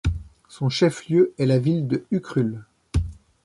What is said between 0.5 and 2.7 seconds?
chef-lieu est la ville de Ukhrul.